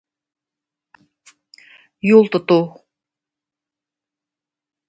[2.15, 2.59] Юл тоту.